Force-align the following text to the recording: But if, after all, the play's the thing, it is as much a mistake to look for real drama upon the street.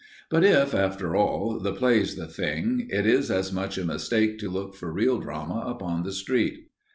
But 0.31 0.43
if, 0.43 0.73
after 0.73 1.15
all, 1.15 1.59
the 1.59 1.73
play's 1.73 2.15
the 2.15 2.25
thing, 2.25 2.87
it 2.89 3.05
is 3.05 3.29
as 3.29 3.53
much 3.53 3.77
a 3.77 3.85
mistake 3.85 4.39
to 4.39 4.49
look 4.49 4.73
for 4.73 4.91
real 4.91 5.19
drama 5.19 5.63
upon 5.67 6.01
the 6.01 6.11
street. 6.11 6.71